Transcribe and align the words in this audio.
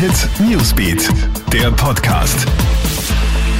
Hit 0.00 0.30
Newsbeat, 0.40 1.10
der 1.52 1.70
Podcast. 1.72 2.46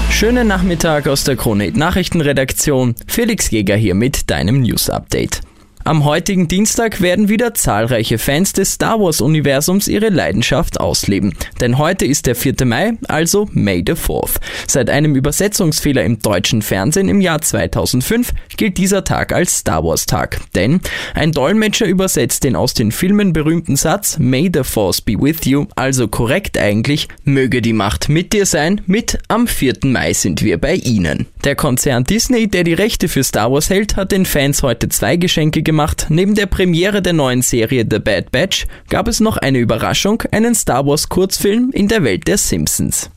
Schönen 0.08 0.48
Nachmittag 0.48 1.06
aus 1.06 1.22
der 1.24 1.36
Krone 1.36 1.70
Nachrichtenredaktion. 1.70 2.94
Felix 3.06 3.50
Jäger 3.50 3.76
hier 3.76 3.94
mit 3.94 4.30
deinem 4.30 4.62
News 4.62 4.88
Update. 4.88 5.42
Am 5.82 6.04
heutigen 6.04 6.46
Dienstag 6.46 7.00
werden 7.00 7.30
wieder 7.30 7.54
zahlreiche 7.54 8.18
Fans 8.18 8.52
des 8.52 8.72
Star 8.74 9.00
Wars-Universums 9.00 9.88
ihre 9.88 10.10
Leidenschaft 10.10 10.78
ausleben. 10.78 11.32
Denn 11.62 11.78
heute 11.78 12.04
ist 12.04 12.26
der 12.26 12.34
4. 12.34 12.54
Mai, 12.66 12.92
also 13.08 13.48
May 13.52 13.82
the 13.84 13.94
4th. 13.94 14.40
Seit 14.66 14.90
einem 14.90 15.14
Übersetzungsfehler 15.16 16.04
im 16.04 16.18
deutschen 16.18 16.60
Fernsehen 16.60 17.08
im 17.08 17.22
Jahr 17.22 17.40
2005 17.40 18.32
gilt 18.58 18.76
dieser 18.76 19.04
Tag 19.04 19.32
als 19.32 19.56
Star 19.56 19.82
Wars-Tag. 19.82 20.42
Denn 20.54 20.80
ein 21.14 21.32
Dolmetscher 21.32 21.86
übersetzt 21.86 22.44
den 22.44 22.56
aus 22.56 22.74
den 22.74 22.92
Filmen 22.92 23.32
berühmten 23.32 23.76
Satz 23.76 24.18
May 24.18 24.50
the 24.52 24.64
Force 24.64 25.00
be 25.00 25.14
with 25.18 25.46
you, 25.46 25.66
also 25.76 26.08
korrekt 26.08 26.58
eigentlich, 26.58 27.08
möge 27.24 27.62
die 27.62 27.72
Macht 27.72 28.10
mit 28.10 28.34
dir 28.34 28.44
sein, 28.44 28.82
mit 28.86 29.18
am 29.28 29.46
4. 29.46 29.78
Mai 29.84 30.12
sind 30.12 30.42
wir 30.42 30.58
bei 30.58 30.74
Ihnen. 30.74 31.26
Der 31.42 31.56
Konzern 31.56 32.04
Disney, 32.04 32.48
der 32.48 32.64
die 32.64 32.74
Rechte 32.74 33.08
für 33.08 33.24
Star 33.24 33.50
Wars 33.50 33.70
hält, 33.70 33.96
hat 33.96 34.12
den 34.12 34.26
Fans 34.26 34.62
heute 34.62 34.90
zwei 34.90 35.16
Geschenke 35.16 35.62
gemacht. 35.80 36.06
Neben 36.10 36.34
der 36.34 36.44
Premiere 36.44 37.00
der 37.00 37.14
neuen 37.14 37.40
Serie 37.40 37.86
The 37.90 37.98
Bad 37.98 38.30
Batch 38.30 38.66
gab 38.90 39.08
es 39.08 39.20
noch 39.20 39.38
eine 39.38 39.58
Überraschung, 39.58 40.22
einen 40.30 40.54
Star 40.54 40.84
Wars 40.86 41.08
Kurzfilm 41.08 41.70
in 41.72 41.88
der 41.88 42.04
Welt 42.04 42.28
der 42.28 42.36
Simpsons. 42.36 43.10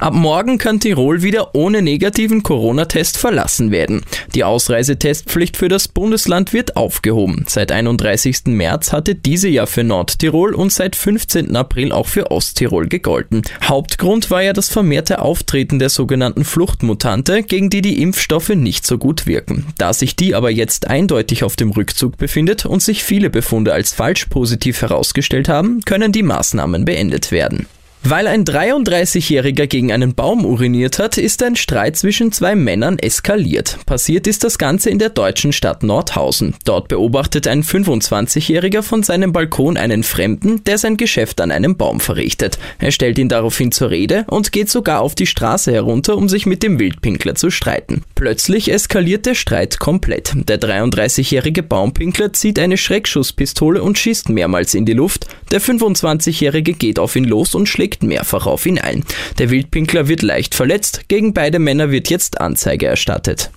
Ab 0.00 0.14
morgen 0.14 0.56
kann 0.56 0.80
Tirol 0.80 1.22
wieder 1.22 1.54
ohne 1.54 1.82
negativen 1.82 2.42
Corona-Test 2.42 3.18
verlassen 3.18 3.70
werden. 3.70 4.00
Die 4.34 4.44
Ausreisetestpflicht 4.44 5.58
für 5.58 5.68
das 5.68 5.88
Bundesland 5.88 6.54
wird 6.54 6.74
aufgehoben. 6.74 7.44
Seit 7.46 7.70
31. 7.70 8.46
März 8.46 8.94
hatte 8.94 9.14
diese 9.14 9.50
ja 9.50 9.66
für 9.66 9.84
Nordtirol 9.84 10.54
und 10.54 10.72
seit 10.72 10.96
15. 10.96 11.54
April 11.54 11.92
auch 11.92 12.06
für 12.06 12.30
Osttirol 12.30 12.88
gegolten. 12.88 13.42
Hauptgrund 13.62 14.30
war 14.30 14.42
ja 14.42 14.54
das 14.54 14.70
vermehrte 14.70 15.20
Auftreten 15.20 15.78
der 15.78 15.90
sogenannten 15.90 16.46
Fluchtmutante, 16.46 17.42
gegen 17.42 17.68
die 17.68 17.82
die 17.82 18.00
Impfstoffe 18.00 18.48
nicht 18.48 18.86
so 18.86 18.96
gut 18.96 19.26
wirken. 19.26 19.66
Da 19.76 19.92
sich 19.92 20.16
die 20.16 20.34
aber 20.34 20.50
jetzt 20.50 20.88
eindeutig 20.88 21.44
auf 21.44 21.56
dem 21.56 21.72
Rückzug 21.72 22.16
befindet 22.16 22.64
und 22.64 22.80
sich 22.80 23.04
viele 23.04 23.28
Befunde 23.28 23.74
als 23.74 23.92
falsch 23.92 24.24
positiv 24.30 24.80
herausgestellt 24.80 25.50
haben, 25.50 25.82
können 25.84 26.10
die 26.10 26.22
Maßnahmen 26.22 26.86
beendet 26.86 27.32
werden. 27.32 27.66
Weil 28.02 28.26
ein 28.28 28.46
33-Jähriger 28.46 29.66
gegen 29.66 29.92
einen 29.92 30.14
Baum 30.14 30.46
uriniert 30.46 30.98
hat, 30.98 31.18
ist 31.18 31.42
ein 31.42 31.54
Streit 31.54 31.98
zwischen 31.98 32.32
zwei 32.32 32.54
Männern 32.56 32.98
eskaliert. 32.98 33.78
Passiert 33.84 34.26
ist 34.26 34.42
das 34.42 34.56
Ganze 34.56 34.88
in 34.88 34.98
der 34.98 35.10
deutschen 35.10 35.52
Stadt 35.52 35.82
Nordhausen. 35.82 36.54
Dort 36.64 36.88
beobachtet 36.88 37.46
ein 37.46 37.62
25-Jähriger 37.62 38.80
von 38.80 39.02
seinem 39.02 39.32
Balkon 39.32 39.76
einen 39.76 40.02
Fremden, 40.02 40.64
der 40.64 40.78
sein 40.78 40.96
Geschäft 40.96 41.42
an 41.42 41.50
einem 41.50 41.76
Baum 41.76 42.00
verrichtet. 42.00 42.58
Er 42.78 42.90
stellt 42.90 43.18
ihn 43.18 43.28
daraufhin 43.28 43.70
zur 43.70 43.90
Rede 43.90 44.24
und 44.28 44.50
geht 44.50 44.70
sogar 44.70 45.02
auf 45.02 45.14
die 45.14 45.26
Straße 45.26 45.70
herunter, 45.70 46.16
um 46.16 46.30
sich 46.30 46.46
mit 46.46 46.62
dem 46.62 46.78
Wildpinkler 46.78 47.34
zu 47.34 47.50
streiten. 47.50 48.02
Plötzlich 48.14 48.72
eskaliert 48.72 49.26
der 49.26 49.34
Streit 49.34 49.78
komplett. 49.78 50.32
Der 50.48 50.58
33-jährige 50.58 51.62
Baumpinkler 51.62 52.32
zieht 52.32 52.58
eine 52.58 52.78
Schreckschusspistole 52.78 53.82
und 53.82 53.98
schießt 53.98 54.30
mehrmals 54.30 54.72
in 54.72 54.86
die 54.86 54.94
Luft. 54.94 55.26
Der 55.50 55.60
25-jährige 55.60 56.72
geht 56.72 56.98
auf 56.98 57.14
ihn 57.14 57.24
los 57.24 57.54
und 57.54 57.68
schlägt 57.68 57.89
schlägt 57.90 58.02
mehrfach 58.04 58.46
auf 58.46 58.66
ihn 58.66 58.78
ein. 58.78 59.04
Der 59.38 59.50
Wildpinkler 59.50 60.06
wird 60.06 60.22
leicht 60.22 60.54
verletzt, 60.54 61.08
gegen 61.08 61.34
beide 61.34 61.58
Männer 61.58 61.90
wird 61.90 62.08
jetzt 62.08 62.40
Anzeige 62.40 62.86
erstattet. 62.86 63.50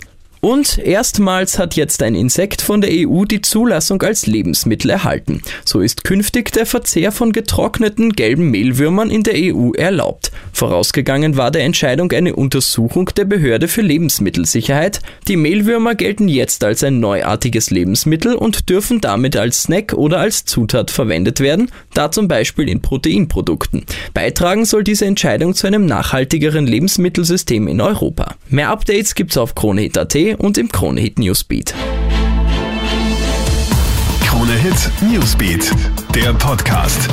Und 0.43 0.77
erstmals 0.77 1.57
hat 1.57 1.77
jetzt 1.77 2.03
ein 2.03 2.15
Insekt 2.15 2.61
von 2.61 2.81
der 2.81 2.89
EU 2.91 3.23
die 3.23 3.39
Zulassung 3.39 4.01
als 4.01 4.27
Lebensmittel 4.27 4.89
erhalten. 4.89 5.41
So 5.63 5.79
ist 5.79 6.03
künftig 6.03 6.51
der 6.51 6.65
Verzehr 6.65 7.13
von 7.13 7.31
getrockneten 7.31 8.11
gelben 8.11 8.51
Mehlwürmern 8.51 9.09
in 9.09 9.23
der 9.23 9.35
EU 9.37 9.71
erlaubt. 9.71 10.33
Vorausgegangen 10.51 11.37
war 11.37 11.49
der 11.49 11.63
Entscheidung 11.63 12.11
eine 12.11 12.35
Untersuchung 12.35 13.09
der 13.15 13.23
Behörde 13.23 13.69
für 13.69 13.83
Lebensmittelsicherheit. 13.83 14.99
Die 15.29 15.37
Mehlwürmer 15.37 15.95
gelten 15.95 16.27
jetzt 16.27 16.65
als 16.65 16.83
ein 16.83 16.99
neuartiges 16.99 17.71
Lebensmittel 17.71 18.35
und 18.35 18.69
dürfen 18.69 18.99
damit 18.99 19.37
als 19.37 19.63
Snack 19.63 19.93
oder 19.93 20.19
als 20.19 20.43
Zutat 20.43 20.91
verwendet 20.91 21.39
werden, 21.39 21.71
da 21.93 22.11
zum 22.11 22.27
Beispiel 22.27 22.67
in 22.67 22.81
Proteinprodukten. 22.81 23.85
Beitragen 24.13 24.65
soll 24.65 24.83
diese 24.83 25.05
Entscheidung 25.05 25.53
zu 25.53 25.67
einem 25.67 25.85
nachhaltigeren 25.85 26.67
Lebensmittelsystem 26.67 27.69
in 27.69 27.79
Europa. 27.79 28.35
Mehr 28.53 28.69
Updates 28.69 29.15
gibt's 29.15 29.35
auf 29.35 29.55
kronehit.at 29.55 30.15
und 30.37 30.59
im 30.59 30.71
Kronehit 30.71 31.17
Newsbeat. 31.17 31.73
Kronehit 34.23 34.91
Newsbeat, 35.01 35.71
der 36.13 36.33
Podcast. 36.33 37.09